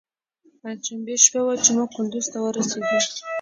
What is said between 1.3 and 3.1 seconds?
وه چې موږ کندوز ته ورسېدو.